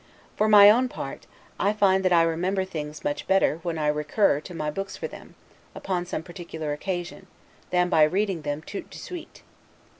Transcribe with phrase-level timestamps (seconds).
[0.35, 1.27] For my own part,
[1.59, 5.07] I find that I remember things much better, when I recur, to my books for
[5.07, 5.35] them,
[5.75, 7.27] upon some particular occasion,
[7.69, 9.43] than by reading them 'tout de suite'.